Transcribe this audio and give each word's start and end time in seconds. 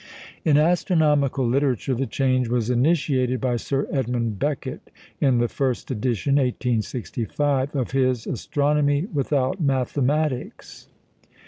In 0.43 0.57
astronomical 0.57 1.47
literature 1.47 1.93
the 1.93 2.07
change 2.07 2.47
was 2.47 2.71
initiated 2.71 3.39
by 3.39 3.57
Sir 3.57 3.87
Edmund 3.91 4.39
Beckett 4.39 4.89
in 5.19 5.37
the 5.37 5.47
first 5.47 5.91
edition 5.91 6.37
(1865) 6.37 7.75
of 7.75 7.91
his 7.91 8.25
Astronomy 8.25 9.05
without 9.13 9.61
Mathematics. 9.61 10.87